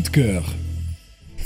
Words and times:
de 0.00 0.10
cœur. 0.10 0.42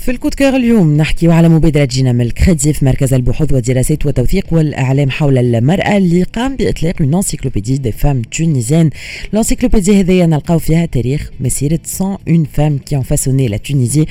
في 0.02 0.10
ال 0.10 0.13
coup 0.13 0.27
de 0.27 0.34
cœur 0.34 0.56
اليوم 0.56 0.96
نحكي 0.96 1.32
على 1.32 1.48
مبادرة 1.48 1.84
جينا 1.84 2.12
من 2.12 2.20
الكريديف 2.20 2.84
مركز 2.84 3.14
البحوث 3.14 3.52
والدراسات 3.52 4.06
والتوثيق 4.06 4.46
والإعلام 4.50 5.10
حول 5.10 5.38
المرأة 5.38 5.96
اللي 5.96 6.22
قام 6.22 6.56
بإطلاق 6.56 6.94
une 7.00 7.14
encyclopédie 7.14 7.78
des 7.78 7.92
femmes 7.92 8.22
tunisiennes 8.22 8.90
ال 9.32 9.37
encyclopédie 9.37 10.00
هذيا 10.00 10.26
نلقاو 10.26 10.58
فيها 10.58 10.86
تاريخ 10.86 11.30
مسيرة 11.40 11.80
101 12.00 12.46
femmes 12.52 12.78
qui 12.78 12.96
ont 12.96 13.02
façonné 13.04 13.48
la 13.48 13.56
Tunisie 13.56 14.06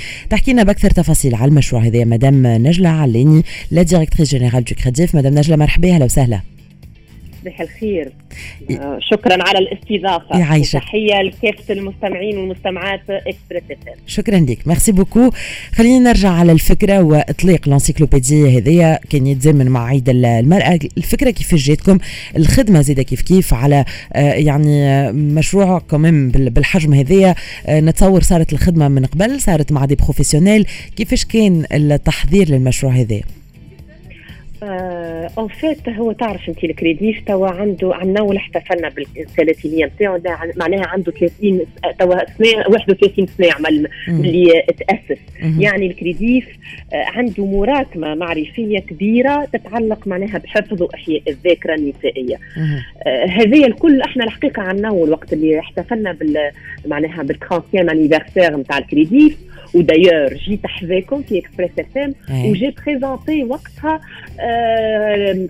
بأكثر 0.48 0.90
تفاصيل 0.90 1.36
على 1.36 1.50
المشروع 1.50 1.82
هذايا 1.82 2.06
مدام 2.06 2.48
نجلة 2.48 2.90
علاني 2.90 3.44
la 3.72 3.82
directrice 3.82 4.30
générale 4.30 4.64
du 4.64 4.76
CREDIF 4.76 5.16
مدام 5.16 5.34
نجلة 5.34 5.56
مرحبا 5.56 5.96
أهلا 5.96 6.06
وسهلا. 6.06 6.42
صباح 7.42 7.62
الخير. 7.62 8.12
آه 8.72 9.00
شكرا 9.12 9.38
على 9.44 9.60
الاستضافة. 9.60 10.40
يعيشك. 10.40 10.80
تحية 10.80 11.22
لكافة 11.22 11.74
المستمعين 11.74 12.38
والمستمعات 12.38 13.02
FM. 13.10 13.98
شكرا 14.08 14.40
لك. 14.40 14.68
merci 14.68 14.92
beaucoup 14.92 15.30
خلينا 15.76 16.00
نرجع 16.00 16.30
على 16.30 16.52
الفكرة 16.52 17.04
وإطلاق 17.04 17.60
ال 17.68 17.75
encyclopédie 17.75 18.60
هذيا 18.60 19.00
كان 19.10 19.28
يتزامن 19.28 19.68
مع 19.68 19.86
عيد 19.86 20.10
المرأة. 20.10 20.80
الفكرة 20.98 21.30
كيف 21.30 21.56
جاتكم؟ 21.56 21.98
الخدمة 22.38 22.82
زيدا 22.82 23.04
كيف 23.04 23.22
كيف؟ 23.22 23.54
على 23.54 23.86
آه، 24.14 24.34
يعني 24.34 24.86
آه، 24.86 25.12
مشروع 25.12 25.80
كمان 25.80 26.30
بالحجم 26.30 26.94
هذايا 26.94 27.36
آه، 27.66 27.80
نتصور 27.80 28.22
صارت 28.22 28.54
الخدمة 28.54 28.88
من 28.88 29.06
قبل 29.06 29.42
صارت 29.42 29.72
مع 29.72 29.86
des 29.86 29.96
professionnels 29.96 30.66
كيفاش 30.96 31.26
كان 31.26 31.66
التحضير 31.72 32.50
للمشروع 32.50 32.94
هذا؟ 32.94 33.22
en 34.64 35.48
fait 35.48 35.90
هو 35.90 36.12
تعرف 36.12 36.50
انت 36.50 36.64
الكريديف 36.64 37.24
توا 37.26 37.48
عنده 37.48 37.96
عندنا 37.96 38.22
ولا 38.22 38.38
احتفلنا 38.38 38.90
بالثلاثينية 38.90 39.86
نتاعو 39.86 40.22
معناها 40.58 40.88
عنده 40.88 41.12
30 41.12 41.60
توا 42.00 42.16
سنه 42.26 42.68
31 42.70 43.28
سنه 43.28 43.52
عمل 43.52 43.88
اللي 44.08 44.64
تاسس 44.88 45.22
يعني 45.60 45.88
الكريديف 45.88 46.48
آه، 46.94 47.06
عنده 47.06 47.46
مراكمة 47.46 48.16
معرفية 48.16 48.80
كبيرة 48.80 49.46
تتعلق 49.46 50.08
معناها 50.08 50.38
بحفظ 50.38 50.82
واحياء 50.82 51.22
الذاكرة 51.28 51.76
النسائية. 51.76 52.36
آه، 53.06 53.26
هذه 53.26 53.66
الكل 53.66 54.02
إحنا 54.02 54.24
الحقيقة 54.24 54.62
عندنا 54.62 54.90
الوقت 54.90 55.34
اللي 55.34 55.60
احتفلنا 55.60 56.12
بال 56.12 56.52
معناها 56.86 57.24
بال 57.24 57.40
30 57.40 57.90
anniversaire 57.90 58.58
نتاع 58.58 58.78
الكريديف 58.78 59.38
و 59.74 59.79
d'ailleurs 59.79 60.34
جيت 60.34 60.68
حذاكم 60.68 61.22
في 61.22 61.40
Express 61.40 61.72
FM 61.80 62.14
وجيت 62.30 62.76
présenté 62.86 63.44
وقتها 63.44 64.02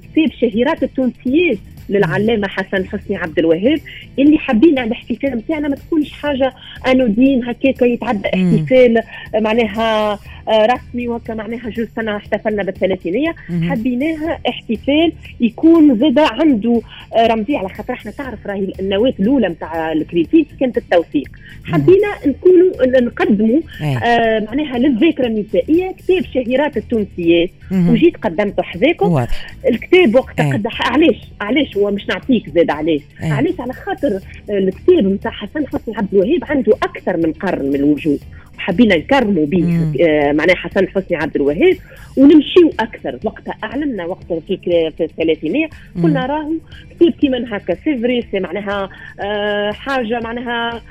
كتاب 0.03 0.31
شهيرات 0.41 0.83
التونسيات 0.83 1.57
للعلامه 1.89 2.47
حسن 2.47 2.85
حسني 2.87 3.17
عبد 3.17 3.39
الوهاب 3.39 3.79
اللي 4.19 4.37
حبينا 4.37 4.83
الاحتفال 4.83 5.37
نتاعنا 5.37 5.67
ما 5.67 5.75
تكونش 5.75 6.11
حاجة 6.11 6.53
anodine 6.87 7.43
هكاك 7.45 7.81
يتعدى 7.81 8.27
احتفال 8.27 9.01
معناها 9.35 10.19
رسمي 10.49 11.07
وهكا 11.07 11.33
معناها 11.33 11.69
جو 11.69 11.85
سنة 11.95 12.15
احتفلنا 12.15 12.63
بالثلاثينية. 12.63 13.35
حبيناها 13.69 14.39
احتفال 14.49 15.13
يكون 15.39 15.97
زاد 15.97 16.19
عنده 16.19 16.81
آه، 17.15 17.27
رمزي. 17.27 17.55
على 17.55 17.69
خاطر 17.69 17.93
إحنا 17.93 18.11
تعرف 18.11 18.47
راهي 18.47 18.73
النواة 18.79 19.13
الأولى 19.19 19.47
نتاع 19.47 19.91
الكريديف 19.91 20.47
كانت 20.59 20.77
التوثيق. 20.77 21.29
حبينا 21.63 22.07
نكونوا 22.27 22.99
نقدموا 23.01 23.59
آه 23.83 24.39
معناها 24.39 24.77
للذاكرة 24.77 25.27
النسائية 25.27 25.91
كتاب 25.91 26.23
شهيرات 26.33 26.77
التونسيات. 26.77 27.49
وجيت 27.71 28.17
قدمته 28.17 28.63
حذاكم. 28.63 29.05
الكتاب 29.67 30.15
وقتها 30.15 30.53
قد 30.53 30.67
علاش؟ 30.79 31.17
علاش؟ 31.41 31.77
هو 31.77 31.91
مش 31.91 32.07
نعطيك 32.07 32.49
زاد 32.49 32.69
علاش؟ 32.69 33.01
علاش؟ 33.21 33.59
على 33.59 33.73
خاطر 33.73 34.19
الكتاب 34.49 35.05
نتاع 35.07 35.31
حسن 35.31 35.67
حسني 35.67 35.97
عبد 35.97 36.13
الوهاب 36.13 36.43
عنده 36.43 36.73
أكثر 36.83 37.17
من 37.17 37.33
قرن 37.33 37.65
من 37.65 37.75
الوجود. 37.75 38.19
حبينا 38.61 38.97
نكرموا 38.97 39.45
به 39.45 39.93
آه 40.01 40.31
معناها 40.31 40.55
حسن 40.55 40.87
حسني 40.87 41.17
عبد 41.17 41.35
الوهاب 41.35 41.75
ونمشيو 42.17 42.71
أكثر. 42.79 43.19
وقتها 43.23 43.55
اعلنا 43.63 44.05
وقتها 44.05 44.39
في 44.47 44.57
في 44.97 45.03
الثلاثينيه 45.03 45.69
قلنا 46.03 46.25
راهو 46.25 46.53
كتاب 46.91 47.09
كيما 47.11 47.45
هكا 47.57 47.75
c'est 47.75 47.97
vrai 47.97 48.25
c'est 48.31 48.39
معناها 48.39 48.89
آه 49.19 49.71
حاجة 49.71 50.19
معناها 50.23 50.81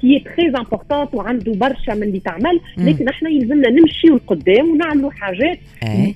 c'est 0.00 0.24
très 0.36 0.46
important 0.48 1.14
وعنده 1.14 1.52
برشا 1.52 1.92
من 1.92 2.02
اللي 2.02 2.20
تعمل. 2.20 2.60
لكن 2.78 3.08
إحنا 3.08 3.30
يلزمنا 3.30 3.70
نمشيو 3.70 4.16
لقدام 4.16 4.70
ونعملوا 4.70 5.10
حاجات 5.10 5.58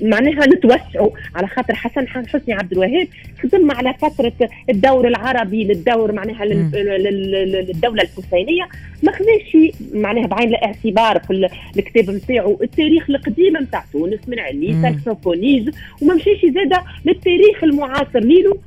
معناها 0.02 0.46
نتوسعوا 0.46 1.10
على 1.34 1.46
خاطر 1.46 1.74
حسن 1.74 2.08
حسني 2.08 2.54
عبد 2.54 2.72
الوهاب 2.72 3.06
خدم 3.42 3.70
على 3.70 3.94
فترة 3.94 4.32
الدور 4.70 5.08
العربي 5.08 5.64
للدور 5.64 6.12
معناها 6.12 6.44
للدولة 6.44 8.02
الحسينية. 8.02 8.68
ما 9.04 9.12
خذاش 9.12 9.72
معناها 9.94 10.26
بعين 10.26 10.48
الاعتبار 10.48 11.18
في 11.18 11.48
الكتاب 11.76 12.10
نتاعو 12.10 12.58
التاريخ 12.62 13.10
القديم 13.10 13.56
نتاع 13.56 13.84
تونس 13.92 14.28
من 14.28 14.38
علي 14.38 14.82
ساكسوفونيز 14.82 15.70
وما 16.02 16.14
مشيش 16.14 16.40
زاد 16.44 16.72
للتاريخ 17.04 17.64
المعاصر. 17.64 18.18
ليلو 18.18 18.58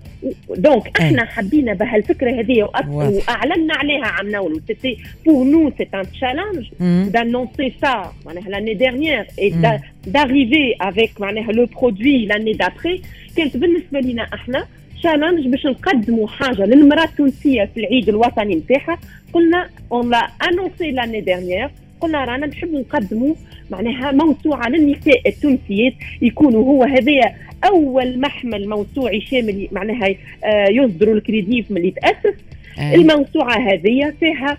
دونك 0.49 0.99
إحنا 0.99 1.25
حبينا 1.25 1.73
بهالفكرة 1.73 2.39
هذه 2.39 2.69
وأعلنا 2.87 3.73
عليها 3.73 4.05
عم 4.05 4.29
نولو. 4.31 4.59
سيتي 4.67 4.97
بور 5.25 5.45
نو 5.45 5.71
سي 5.77 5.87
ان 5.93 6.11
تشالنج 6.11 6.65
d'annoncer 7.11 7.73
ça 7.81 8.11
معناها 8.25 8.49
l'année 8.49 8.73
dernière 8.73 9.25
et 9.39 9.79
d'arriver 10.07 10.75
avec 10.81 11.21
معناها 11.21 11.51
le 11.51 11.65
produit 11.65 12.25
l'année 12.25 12.53
d'après 12.53 13.01
كانت 13.37 13.57
بالنسبة 13.57 13.99
لنا 13.99 14.27
إحنا 14.33 14.65
challenge 14.99 15.47
باش 15.47 15.65
نقدموا 15.65 16.27
حاجة 16.27 16.65
للمرأة 16.65 17.03
التونسية 17.03 17.69
في 17.73 17.79
العيد 17.79 18.09
الوطني 18.09 18.55
نتاعها 18.55 18.99
قلنا 19.33 19.69
on 19.91 20.09
l'a 20.09 20.27
annoncé 20.49 20.91
l'année 20.91 21.21
dernière 21.21 21.69
قلنا 22.01 22.25
رانا 22.25 22.47
نحب 22.47 22.73
نقدموا 22.73 23.35
معناها 23.71 24.11
موسوعة 24.11 24.69
للنساء 24.69 25.29
التونسيات 25.29 25.93
يكونوا 26.21 26.63
هو 26.63 26.83
هذايا 26.83 27.35
أول 27.65 28.19
محمل 28.19 28.69
موسوعي 28.69 29.21
شامل 29.21 29.67
معناها 29.71 30.15
آه، 30.43 30.67
يصدر 30.69 31.13
الكريديف 31.13 31.71
من 31.71 31.77
اللي 31.77 31.91
تأسس. 31.91 32.37
الموسوعة 32.79 33.57
هذه 33.57 34.13
فيها 34.19 34.57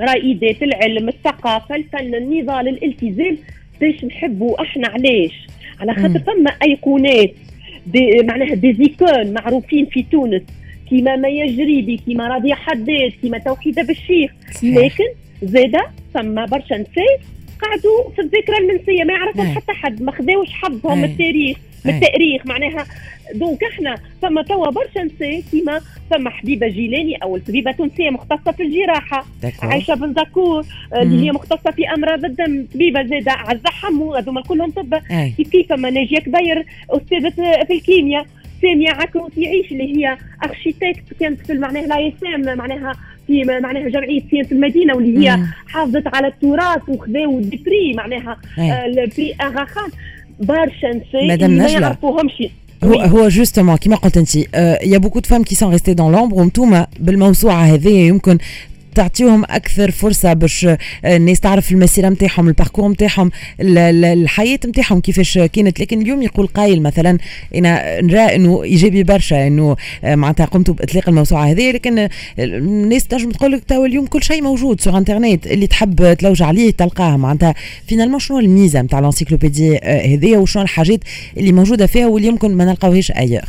رائدات 0.00 0.62
العلم 0.62 1.08
الثقافة 1.08 1.76
الفن 1.76 2.14
النضال 2.14 2.68
الالتزام 2.68 3.38
باش 3.80 4.04
نحبوا 4.04 4.62
إحنا 4.62 4.88
علاش؟ 4.88 5.46
على 5.80 5.94
خاطر 5.94 6.18
ثم 6.18 6.46
أيقونات 6.62 7.30
دي 7.86 8.22
معناها 8.22 8.54
دي 8.54 8.72
زيكون 8.72 9.32
معروفين 9.32 9.86
في 9.86 10.02
تونس. 10.02 10.42
كيما 10.90 11.16
ما 11.16 11.28
يجري 11.28 11.82
بي 11.82 11.96
كيما 11.96 12.28
راضي 12.28 12.54
حداد 12.54 13.12
كيما 13.22 13.38
توحيده 13.38 13.82
بالشيخ 13.82 14.32
لكن 14.62 15.04
زاده 15.42 15.86
ثم 16.14 16.46
برشا 16.46 16.74
نساء 16.74 17.20
قعدوا 17.62 18.10
في 18.16 18.20
الذكرى 18.20 18.56
المنسيه 18.58 19.04
ما 19.04 19.12
يعرفوا 19.12 19.44
حتى 19.44 19.72
حد 19.72 20.02
ما 20.02 20.12
خذاوش 20.12 20.48
حظهم 20.50 21.04
التاريخ 21.04 21.56
بالتاريخ 21.84 22.46
معناها. 22.46 22.86
donc 23.34 23.64
إحنا 23.64 23.98
ثم 24.22 24.40
توا 24.40 24.70
برشا 24.70 24.98
نساء 24.98 25.42
كيما 25.50 25.80
ثم 26.10 26.28
حبيبة 26.28 26.68
جيلاني 26.68 27.16
أو 27.16 27.38
طبيبه 27.38 27.72
تونسيه 27.72 28.10
مختصة 28.10 28.52
في 28.52 28.62
الجراحة 28.62 29.26
عايشة 29.62 29.94
بن 29.94 30.14
زكور 30.14 30.64
آه، 30.92 31.02
اللي 31.02 31.26
هي 31.26 31.32
مختصة 31.32 31.70
في 31.70 31.88
أمراض 31.94 32.24
الدم 32.24 32.66
طبيبة 32.74 33.02
زاده 33.02 33.32
عزة 33.32 33.70
حمو 33.70 34.14
هذوما 34.14 34.42
كلهم 34.42 34.70
طب. 34.70 34.94
كيف 35.36 35.48
كيف 35.48 35.68
ثم 35.68 35.86
ناجية 35.86 36.18
كبير 36.18 36.66
أستاذة 36.90 37.30
في 37.64 37.72
الكيمياء. 37.72 38.26
ساميه 38.64 38.90
عكروت 38.90 39.38
يعيش 39.38 39.72
اللي 39.72 39.96
هي 39.96 40.18
architecte 40.44 41.04
كانت 41.20 41.46
في 41.46 41.52
معناها 41.52 41.86
l'ASM 41.86 42.56
معناها 42.56 42.92
في 43.26 43.44
معناها 43.44 43.88
جمعية 43.88 44.22
صيانة 44.30 44.52
المدينة 44.52 44.94
واللي 44.96 45.28
هي 45.28 45.38
حافظت 45.66 46.14
على 46.14 46.26
التراث 46.26 46.88
وخذاو 46.88 47.38
des 47.38 47.62
prix 47.62 47.94
معناها 47.96 48.36
ال 48.58 48.73
prix 48.73 49.34
اغا 49.40 49.64
خان 49.64 49.90
برشا 50.40 50.86
نساء 50.86 51.48
ما 51.48 51.68
يعرفوهمش. 51.68 52.42
هو 52.84 53.00
هو 53.00 53.28
justement 53.28 53.76
كيما 53.76 53.96
قلت 53.96 54.16
انت 54.16 54.36
y 54.86 54.98
a 54.98 55.00
beaucoup 55.00 55.18
de 55.18 55.28
femmes 55.28 55.42
qui 55.42 55.54
sont 55.54 55.70
restées 55.72 55.94
dans 55.94 56.12
l'ombre 56.12 56.36
وانتوما 56.36 56.86
بالموسوعة 57.00 57.62
هذه 57.62 57.88
يمكن 57.88 58.38
تعطيهم 58.94 59.44
أكثر 59.44 59.90
فرصة 59.90 60.32
باش 60.32 60.68
الناس 61.04 61.40
تعرف 61.40 61.72
المسيرة 61.72 62.08
نتاعهم 62.08 62.48
ال 62.48 62.52
parcours 62.52 62.88
نتاعهم 62.88 63.30
الحياة 63.60 64.58
نتاعهم 64.66 65.00
كيفاش 65.00 65.38
كانت. 65.38 65.80
لكن 65.80 66.02
اليوم 66.02 66.22
يقول 66.22 66.46
قايل 66.46 66.82
مثلا 66.82 67.18
أنا 67.54 68.00
نرى 68.00 68.34
إنه 68.34 68.62
إيجابي 68.62 69.02
برشا 69.02 69.46
إنه 69.46 69.76
معناتها 70.04 70.46
قمتوا 70.46 70.74
بإطلاق 70.74 71.08
الموسوعة 71.08 71.44
هذه. 71.44 71.70
لكن 71.70 72.08
الناس 72.38 73.06
تنجم 73.06 73.30
تقول 73.30 73.52
لك 73.52 73.64
تو 73.64 73.84
اليوم 73.84 74.06
كل 74.06 74.22
شيء 74.22 74.42
موجود 74.42 74.80
sur 74.80 74.98
internet 74.98 75.46
اللي 75.46 75.66
تحب 75.66 76.14
تلوج 76.14 76.42
عليه 76.42 76.70
تلقاه. 76.70 77.16
معناتها 77.16 77.54
finalement 77.88 78.18
شنو 78.18 78.38
الميزة 78.38 78.82
نتاع 78.82 78.98
ال 78.98 79.04
encyclopédie 79.04 79.78
هذه؟ 79.78 80.36
وشنو 80.36 80.62
الحاجات 80.62 81.00
اللي 81.36 81.52
موجودة 81.52 81.86
فيها 81.86 82.06
واللي 82.06 82.28
يمكن 82.28 82.54
ما 82.54 82.64
نلقاوهاش 82.64 83.10
ايغ 83.10 83.42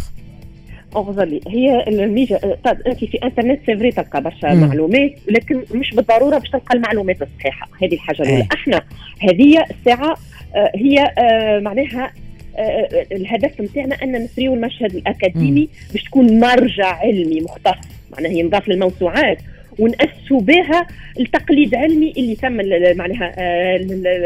لي 1.04 1.40
هي 1.48 1.84
الميجا 1.88 2.38
طيب 2.38 2.82
أنت 2.88 3.06
في 3.06 3.18
إنترنت 3.24 3.60
c'est 3.66 3.80
vrai 3.80 3.92
تلقى 3.92 4.22
برشا 4.22 4.48
معلومات 4.48 5.12
لكن 5.28 5.64
مش 5.74 5.92
بالضرورة 5.96 6.38
باش 6.38 6.50
تلقى 6.50 6.76
المعلومات 6.76 7.22
الصحيحة. 7.22 7.70
هذه 7.84 7.94
الحاجة 7.94 8.22
الأولى. 8.22 8.38
إيه. 8.38 8.48
إحنا 8.54 8.82
هذه 9.20 9.66
الساعة 9.72 10.18
آه، 10.56 10.72
هي 10.76 11.14
آه، 11.18 11.60
معناها 11.60 12.12
آه، 12.58 13.06
الهدف 13.12 13.62
نتاعنا 13.62 13.96
أن 14.04 14.12
نثريو 14.12 14.54
المشهد 14.54 14.96
الأكاديمي 14.96 15.70
باش 15.94 16.04
تكون 16.04 16.40
مرجع 16.40 16.88
علمي 16.88 17.42
مختص. 17.42 17.88
معناها 18.12 18.32
ينضاف 18.32 18.70
للموسوعات. 18.70 19.38
ونأسسوا 19.80 20.42
بها 20.42 20.88
التقليد 21.20 21.76
علمي 21.76 22.14
اللي 22.18 22.36
تم 22.36 22.54
معناها 22.98 23.34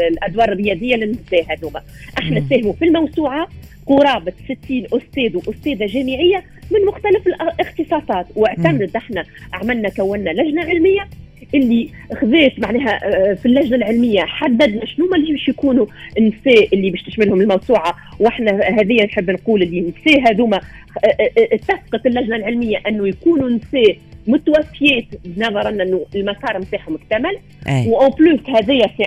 الأدوار 0.08 0.52
الرياضية 0.52 0.96
للنساء 0.96 1.44
هذوما. 1.48 1.82
إحنا 2.18 2.42
ساهموا 2.50 2.72
في 2.72 2.84
الموسوعة 2.84 3.48
قرابة 3.90 4.32
60 4.44 4.84
أستاذ 4.92 5.36
وأستاذة 5.36 5.86
جامعية 5.86 6.44
من 6.70 6.84
مختلف 6.86 7.26
الاختصاصات. 7.26 8.26
واعتمدت 8.36 8.96
إحنا 8.96 9.24
عملنا 9.52 9.88
كونا 9.88 10.30
لجنة 10.30 10.62
علمية 10.62 11.08
اللي 11.54 11.88
خذيت 12.20 12.60
معناها 12.60 13.00
آه، 13.04 13.34
في 13.34 13.46
اللجنة 13.46 13.76
العلمية 13.76 14.20
حددنا 14.20 14.86
شنو 14.86 15.06
ما 15.06 15.16
اللي 15.16 15.32
باش 15.32 15.48
يكونوا 15.48 15.86
النساء 16.18 16.74
اللي 16.74 16.90
باش 16.90 17.02
تشملهم 17.02 17.40
الموسوعة. 17.40 17.94
وإحنا 18.20 18.50
هذه 18.52 19.04
نحب 19.04 19.30
نقول 19.30 19.62
اللي 19.62 19.78
النساء 19.78 20.30
هذوما 20.30 20.56
آه، 21.04 21.06
آه، 21.06 21.30
اتفقت 21.38 22.06
اللجنة 22.06 22.36
العلمية 22.36 22.76
إنه 22.88 23.08
يكونوا 23.08 23.48
نساء 23.48 23.96
متوفيات 24.26 25.04
نظرا 25.36 25.68
إنه 25.68 26.06
المسار 26.14 26.58
نتاعهم 26.58 26.94
اكتمل 26.94 27.38
و 27.86 27.94
en 27.94 28.10
plus 28.10 28.40
هذايا 28.48 28.86
c'est 28.86 29.04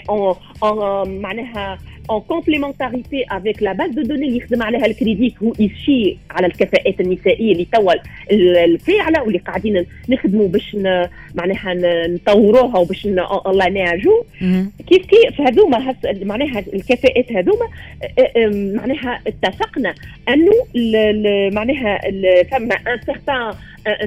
معناها 1.22 1.78
en 2.10 2.22
complémentarité 2.22 3.26
avec 3.30 3.62
la 3.62 3.74
base 3.74 3.92
de 3.92 4.04
données 4.04 4.24
اللي 4.34 4.38
يخدم 4.38 4.64
عليها 4.64 4.86
الكريديف 4.86 5.34
هو 5.44 5.54
يشي 5.60 6.18
على 6.32 6.48
الكفاءات 6.48 7.02
النسائية 7.02 7.52
اللي 7.52 7.68
توا 7.74 7.94
الفاعلة 8.32 9.24
واللي 9.24 9.38
قاعدين 9.40 9.86
نخدموا 10.10 10.48
باش 10.48 10.78
معناها 11.36 11.74
نطوروها 12.08 12.78
وباش 12.80 13.06
الله 13.06 13.70
نعجو 13.70 14.24
كيف 14.88 15.06
كيف؟ 15.06 15.42
هذوما 15.42 15.96
معناها 16.22 16.64
الكفاءات 16.74 17.32
هذوما 17.32 17.68
معناها 18.76 19.20
اتفقنا 19.28 19.96
أنه 20.30 20.52
معناها 21.50 22.00
ثم 22.44 22.72
un 22.72 23.00
certain 23.06 23.54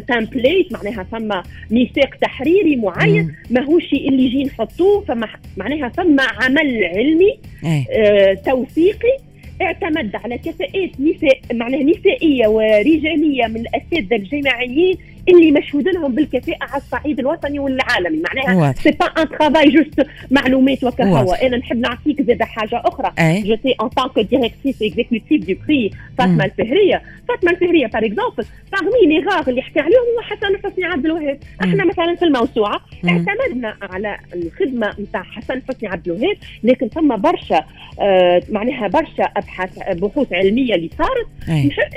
template 0.08 0.72
معناها 0.72 1.02
ثم 1.02 1.40
ميثاق 1.70 2.14
تحريري 2.14 2.76
معين 2.76 3.34
ماهوش 3.50 3.92
اللي 3.92 4.22
يجي 4.26 4.44
نحطوه 4.44 5.00
فما 5.00 5.28
معناها 5.56 5.88
ثم 5.88 6.20
عمل 6.20 6.84
علمي 6.84 7.38
توثيقي 8.44 9.16
اعتمد 9.62 10.16
على 10.16 10.38
كفاءات 10.38 10.90
نساء 11.00 11.40
معناها 11.52 11.82
نسائيه 11.82 12.46
ورجالية 12.46 13.46
من 13.46 13.56
الأساتذة 13.60 14.16
الجامعيين 14.16 14.96
اللي 15.28 15.50
مشهود 15.50 15.88
لهم 15.88 16.14
بالكفاءة 16.14 16.58
على 16.60 16.82
الصعيد 16.82 17.18
الوطني 17.18 17.58
والعالمي. 17.58 18.22
معناها 18.28 18.72
c'est 18.72 18.90
pas 18.90 19.06
un 19.06 19.28
travail 19.28 19.70
juste 19.70 20.06
معلومات 20.30 20.84
وكهوة. 20.84 21.34
أنا 21.34 21.56
نحب 21.56 21.76
نعطيك 21.76 22.22
زاد 22.22 22.42
حاجة 22.42 22.82
أخرى. 22.84 23.12
j'étais 23.42 23.74
en 23.82 23.90
tant 23.90 24.12
que 24.12 24.28
directrice 24.30 24.82
exécutive 24.82 25.44
du 25.46 25.54
prix 25.66 25.90
فاطمه 26.18 26.44
الفهريه 26.44 27.02
فاطمه 27.28 27.50
الفهريه 27.50 27.86
par 27.86 28.04
exemple 28.04 28.44
parmi 28.72 29.06
les 29.06 29.24
rares 29.30 29.50
اللي 29.50 29.62
حكى 29.62 29.80
عليهم 29.80 30.02
هو 30.16 30.22
حسن 30.22 30.56
حسني 30.64 30.84
عبد 30.84 31.04
الوهاب. 31.04 31.38
إحنا 31.64 31.84
مثلا 31.84 32.14
في 32.14 32.24
الموسوعة 32.24 32.80
اعتمدنا 33.08 33.76
على 33.82 34.18
الخدمة 34.34 34.94
نتاع 35.00 35.22
حسن 35.22 35.62
حسني 35.68 35.88
عبد 35.88 36.08
الوهاب 36.08 36.36
لكن 36.64 36.88
ثم 36.88 37.16
برشا 37.16 37.64
آه 38.00 38.42
معناها 38.50 38.88
برشا 38.88 39.22
أبحاث 39.36 39.78
بحوث 39.92 40.32
علمية 40.32 40.74
اللي 40.74 40.90
صارت. 40.98 41.26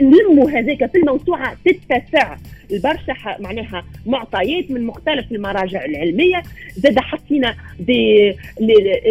نلموا 0.02 0.52
هذاك 0.52 0.92
في 0.92 0.98
الموسوعة 0.98 1.58
تتسع 1.66 2.36
البرشا 2.72 3.14
معناها 3.40 3.84
معطيات 4.06 4.72
من 4.72 4.84
مختلف 4.84 5.32
المراجع 5.32 5.86
العلمية. 5.86 6.44
زاد 6.78 7.00
حطينا 7.00 7.56
دي 7.80 8.34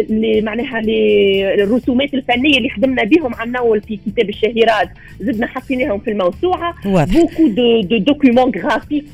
لي 0.09 0.41
معناها 0.41 0.81
لي 0.81 1.63
الرسومات 1.63 2.13
الفنية 2.13 2.57
اللي 2.57 2.69
خدمنا 2.69 3.03
بهم 3.03 3.33
عنا 3.33 3.79
في 3.87 3.99
كتاب 4.05 4.29
الشهيرات. 4.29 4.89
زدنا 5.19 5.47
حطيناهم 5.47 5.99
في 5.99 6.11
الموسوعة. 6.11 6.75
beaucoup 6.85 7.47
de 7.47 7.81
de 7.81 7.97
documents 7.97 8.51
graphiques 8.51 9.05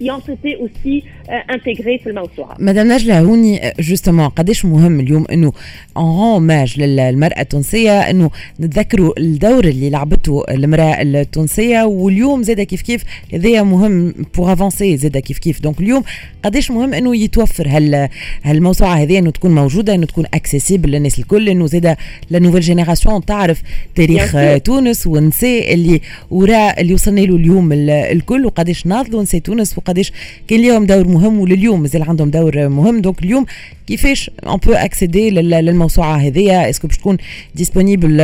aussi 0.00 1.02
intégrés 1.50 1.98
في 1.98 2.10
الموسوعه. 2.10 2.56
مدام 2.58 2.92
نجله 2.92 3.20
هوني 3.20 3.72
justement 3.80 4.28
قداش 4.28 4.64
مهم 4.64 5.00
اليوم 5.00 5.24
إنه 5.32 5.52
اون 5.96 6.42
ماج 6.42 6.80
للمرأة 6.80 7.40
التونسية 7.40 8.00
إنه 8.00 8.30
نتذكروا 8.60 9.18
الدور 9.18 9.64
اللي 9.64 9.90
لعبته 9.90 10.44
المرأة 10.50 11.02
التونسية 11.02 11.82
واليوم 11.82 12.42
زاد 12.42 12.60
كيف 12.60 12.82
كيف 12.82 13.04
هذايا 13.32 13.62
مهم 13.62 14.14
pour 14.36 14.52
avancer 14.52 14.96
زاد 14.96 15.18
كيف 15.18 15.38
كيف. 15.38 15.60
donc 15.60 15.80
اليوم 15.80 16.02
قداش 16.42 16.70
مهم 16.70 16.94
إنه 16.94 17.16
يتوفر 17.16 17.68
هال 17.68 18.08
هالموسوعة 18.42 18.94
هذه 18.94 19.18
إنه 19.18 19.30
تكون 19.30 19.54
موجودة 19.54 19.94
إنه 19.94 20.06
تكون 20.06 20.24
accessible 20.34 20.90
للناس 20.90 21.18
الكل 21.18 21.48
إنه 21.48 21.66
زاد 21.66 21.96
la 22.30 22.38
nouvelle 22.38 22.60
génération 22.60 23.24
تعرف 23.24 23.62
تاريخ 23.94 24.36
تونس 24.64 25.06
والنساء 25.06 25.74
اللي 25.74 26.00
وراء 26.30 26.80
اللي 26.80 26.94
وصلنا 26.94 27.20
له 27.20 27.36
اليوم 27.36 27.72
الكل. 27.72 28.46
وقداش 28.46 28.86
ناضلوا 28.86 29.22
نساء 29.22 29.40
تونس 29.40 29.78
وقداش 29.86 30.12
كان 30.48 30.62
لهم 30.62 30.86
دور 30.86 31.08
مهم 31.08 31.40
ولليوم 31.40 31.80
مازال 31.80 32.02
عندهم 32.02 32.30
دور 32.30 32.68
مهم. 32.68 33.00
donc 33.00 33.22
اليوم 33.22 33.46
كيفاش 33.86 34.30
on 34.46 34.56
peut 34.56 34.72
accéder 34.72 35.30
للموسوعة 35.30 36.16
هذه؟ 36.16 36.70
est-ce 36.70 36.81
que 36.81 36.86
باش 36.88 36.98
تكون 36.98 37.16
disponible 37.54 38.20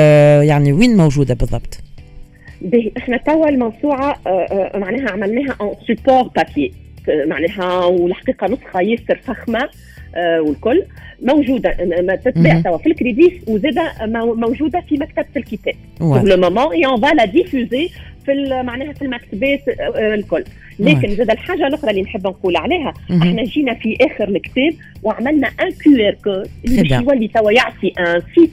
يعني 0.47 0.73
وين 0.73 0.97
موجودة 0.97 1.35
بالضبط؟ 1.35 1.81
إحنا 2.99 3.17
توا 3.17 3.49
الموسوعة 3.49 4.21
آه، 4.27 4.31
آه، 4.31 4.79
معناها 4.79 5.11
عملناها 5.11 5.57
en 5.61 5.75
support 5.87 6.23
papier 6.23 6.73
معناها 7.09 7.85
والحقيقة 7.85 8.47
نسخة 8.47 8.81
ياسر 8.81 9.19
فخمة 9.25 9.69
آه، 10.15 10.41
والكل 10.41 10.85
موجودة 11.23 11.71
تتباع 12.25 12.61
توا 12.61 12.79
في 12.79 12.87
الكريديف 12.87 13.33
وزادة 13.47 13.93
موجودة 14.35 14.81
في 14.81 14.95
مكتبة 14.95 15.27
الكتاب. 15.37 15.75
pour 16.01 16.23
le 16.23 16.37
moment 16.37 16.73
et 16.73 16.87
on 16.87 17.01
va 17.01 17.15
la 17.15 17.25
diffuser 17.25 17.91
في 18.29 18.63
معناها 18.63 18.93
في 18.93 19.03
المكتبات 19.03 19.61
الكل. 19.97 20.45
لكن 20.79 21.15
زاد 21.15 21.31
الحاجة 21.31 21.67
الأخرى 21.67 21.91
اللي 21.91 22.03
نحب 22.03 22.27
نقول 22.27 22.57
عليها 22.57 22.95
إحنا 23.23 23.45
جينا 23.45 23.75
في 23.75 23.97
آخر 24.01 24.29
الكتاب 24.29 24.75
وعملنا 25.03 25.49
un 25.63 25.71
QR 25.71 26.15
code 26.25 26.49
اللي 26.65 26.95
يولي 26.95 27.29
توا 27.29 27.53
يعطي 27.53 27.93
un 27.99 28.23
site 28.35 28.51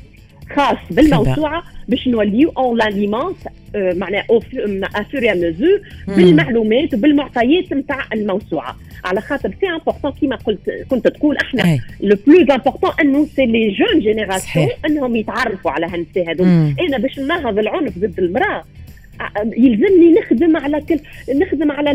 خاص 0.55 0.77
بالموسوعة 0.91 1.63
باش 1.87 2.07
نوليو 2.07 2.53
on 2.57 2.77
l'alimente 2.77 3.37
معناها 3.75 4.23
à 4.29 4.55
fur 4.55 5.33
et 5.35 5.47
mesure 5.47 5.81
بالمعلومات 6.07 6.93
وبالمعطيات 6.93 7.73
نتاع 7.73 7.99
الموسوعة. 8.13 8.75
على 9.05 9.21
خاطر 9.21 9.53
c'est 9.61 9.69
important 9.69 10.11
كيما 10.11 10.35
قلت 10.35 10.59
كنت 10.89 11.07
تقول 11.07 11.37
إحنا 11.37 11.79
le 12.01 12.17
plus 12.27 12.49
important 12.51 12.91
انه 13.01 13.25
c'est 13.25 13.45
les 13.45 13.71
jeunes 13.71 13.99
générations 13.99 14.67
إنهم 14.85 15.15
يتعرفوا 15.15 15.71
على 15.71 15.85
هالنساء 15.85 16.31
هذول 16.31 16.47
أنا 16.87 16.97
باش 16.97 17.19
نناهض 17.19 17.59
العنف 17.59 17.97
ضد 17.97 18.19
المرأة. 18.19 18.63
يلزمني 19.57 20.11
نخدم 20.11 20.57
على 20.57 20.81
كل 20.81 20.99
نخدم 21.35 21.71
على 21.71 21.93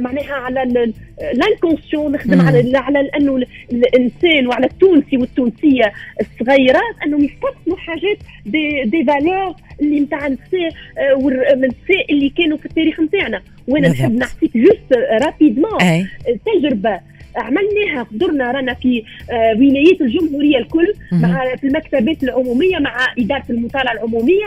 معناها 0.00 0.32
على 0.34 0.92
l'inconscient 1.34 2.12
نخدم 2.12 2.40
على 2.40 2.78
على 2.78 3.10
انه 3.16 3.42
الإنسان 3.72 4.46
وعلى 4.46 4.66
التونسي 4.66 5.16
والتونسية 5.16 5.92
الصغيرات 6.20 6.94
أنهم 7.06 7.24
يستثمروا 7.24 7.78
حاجات 7.78 8.18
des 8.46 8.82
des 8.84 9.04
valeurs 9.04 9.54
اللي 9.80 10.00
نتاع 10.00 10.26
النساء 10.26 10.70
النساء 11.54 12.10
اللي 12.12 12.28
كانوا 12.28 12.56
في 12.58 12.66
التاريخ 12.66 13.00
نتاعنا 13.00 13.42
وأنا 13.68 13.88
نحب 13.88 14.12
نعطيك 14.12 14.56
juste 14.56 14.92
rapidement 15.22 15.78
تجربة. 16.46 17.00
عملناها 17.36 18.02
قدرنا 18.02 18.50
رانا 18.52 18.74
في 18.74 19.02
آه، 19.30 19.54
ولايات 19.56 20.00
الجمهورية 20.00 20.58
الكل 20.58 20.94
مع 21.12 21.56
في 21.56 21.64
المكتبات 21.66 22.22
العمومية 22.22 22.78
مع 22.78 23.06
إدارة 23.18 23.44
المطالعة 23.50 23.92
العمومية. 23.92 24.46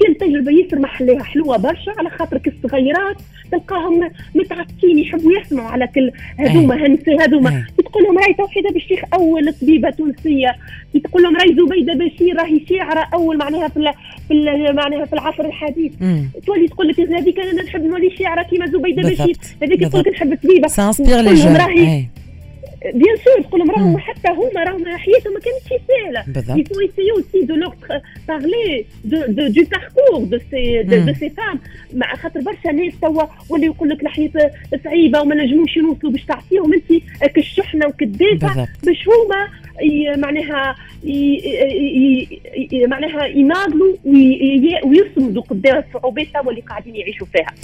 كان 0.00 0.18
تجربة 0.18 0.52
ياسر 0.52 0.78
محليها 0.78 1.22
حلوة 1.22 1.56
برشا 1.56 1.92
على 1.98 2.10
خاطر 2.10 2.40
الصغيرات 2.46 3.16
تلقاهم 3.52 4.10
متعطشين 4.34 4.98
يحبوا 4.98 5.32
يسمعوا 5.32 5.68
على 5.68 5.86
كل 5.86 6.10
هذوما 6.38 6.86
هنسي 6.86 7.16
هذوما. 7.20 7.64
تقول 7.78 8.04
لهم 8.04 8.18
راهي 8.18 8.34
توحيدة 8.34 8.70
بالشيخ 8.70 9.00
أول 9.14 9.52
طبيبة 9.52 9.90
تونسية. 9.90 10.56
تقول 11.04 11.22
لهم 11.22 11.36
راهي 11.36 11.54
زبيدة 11.54 11.94
بشير 11.94 12.36
راهي 12.36 12.60
شاعرة 12.68 13.08
أول 13.14 13.38
معناها 13.38 13.68
في 13.68 13.92
في 14.28 14.34
معناها 14.72 15.04
في 15.04 15.12
العصر 15.12 15.44
الحديث. 15.44 15.92
تولي 16.46 16.68
تقول 16.68 16.88
لك 16.88 17.00
هذيك 17.00 17.40
أنا 17.40 17.62
نحب 17.62 17.84
نولي 17.84 18.10
شاعرة 18.18 18.42
كيما 18.42 18.66
زبيدة 18.66 19.02
بشير. 19.02 19.36
هذيك 19.62 19.80
تقول 19.88 20.00
لك 20.00 20.08
نحب 20.08 20.38
طبيبة. 20.42 20.68
راهي 21.56 22.04
bien 22.84 23.16
sûr 23.16 23.42
تقول 23.42 23.60
لهم 23.60 23.70
راهم 23.70 23.98
حتى 23.98 24.28
هما 24.28 24.64
راهم 24.64 24.96
حياتهم 24.96 25.32
ما 25.34 25.40
كانتش 25.40 25.82
سهلة. 25.88 26.24
aussi 27.18 27.44
de 27.44 27.54
leur 27.54 27.74
parler 28.26 28.86
de, 29.04 29.18
de, 29.38 29.48
du 29.48 29.64
parcours 29.74 30.26
de 30.32 30.38
ces 30.50 30.84
de, 30.84 30.96
de 31.08 31.12
ces 31.12 31.30
femmes. 31.30 31.58
مع 31.94 32.14
خاطر 32.14 32.40
برشا 32.40 32.68
ناس 32.68 32.92
توا 33.02 33.22
ولا 33.50 33.64
يقول 33.64 33.88
لك 33.88 34.02
الحياة 34.02 34.50
صعيبة 34.84 35.20
وما 35.20 35.34
نجموش 35.34 35.76
يوصلوا 35.76 36.12
باش 36.12 36.24
تعطيهم 36.24 36.72
أنت 36.74 37.32
كالشحنة 37.34 37.86
وكالدافع 37.86 38.66
باش 38.84 39.08
هما 39.08 39.48
معناها 40.16 40.76
معناها 42.86 43.26
يناضلوا 43.26 43.96
ويصمدوا 44.84 45.42
قدام 45.42 45.84
الصعوبات 45.88 46.26
اللي 46.48 46.60
قاعدين 46.60 46.96
يعيشوا 46.96 47.26
فيها. 47.26 47.54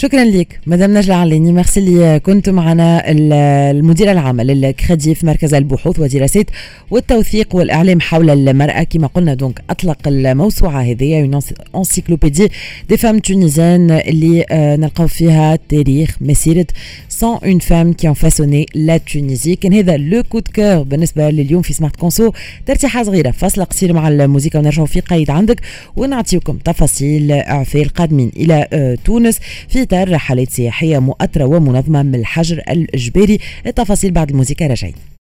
شكرا 0.00 0.24
لك 0.24 0.60
مدام 0.66 0.94
نجلة 0.98 1.14
عليني. 1.14 1.52
ميرسي 1.52 1.80
اللي 1.80 2.20
كنت 2.20 2.48
معنا 2.48 3.02
المديرة 3.06 4.12
العامة 4.12 4.42
لل 4.42 5.14
CREDIF 5.14 5.26
مركز 5.26 5.54
البحوث 5.54 5.98
ودراسات 5.98 6.46
والتوثيق 6.90 7.54
والإعلام 7.54 8.00
حول 8.00 8.30
المرأة. 8.30 8.82
كما 8.82 9.06
قلنا 9.06 9.34
donc 9.34 9.62
أطلق 9.70 9.98
الموسوعة 10.06 10.82
هذه 10.82 11.40
Encyclopédie 11.76 12.48
des 12.88 12.96
femmes 12.96 13.18
tunisiennes 13.18 13.90
اللي 13.90 14.44
آه، 14.50 14.76
نلقاو 14.76 15.06
فيها 15.06 15.58
تاريخ 15.68 16.16
مسيرة 16.20 16.66
101 17.22 17.62
femmes 17.62 17.92
qui 17.92 18.14
ont 18.14 18.30
façonné 18.30 18.66
la 18.74 18.96
Tunisie 18.96 19.56
كان 19.56 19.74
هذا 19.74 19.96
le 19.96 20.22
coup 20.22 20.40
de 20.56 20.63
cœur 20.63 20.82
بالنسبة 20.82 21.30
لليوم 21.30 21.62
في 21.62 21.72
Smart 21.72 21.96
Conso 21.96 22.32
ترتيحة 22.66 23.02
صغيرة 23.02 23.30
فاصلة 23.30 23.64
قصيرة 23.64 23.92
مع 23.92 24.08
الموسيقى 24.08 24.58
ونرجعوا 24.58 24.86
في 24.86 25.00
قيد 25.00 25.30
عندك 25.30 25.60
ونعطيكم 25.96 26.58
تفاصيل 26.58 27.32
إعفاء 27.32 27.82
القادمين. 27.82 28.30
إلى 28.36 28.68
آه، 28.72 28.98
تونس 29.04 29.38
في 29.68 29.87
إطار 29.88 30.12
رحلات 30.12 30.50
سياحية 30.50 30.98
مؤطرة 30.98 31.44
ومنظمة 31.44 32.02
من 32.02 32.14
الحجر 32.14 32.58
الإجباري. 32.58 33.38
التفاصيل 33.66 34.10
بعد 34.10 34.30
الموسيقى 34.30 34.66
راجعين 34.66 34.94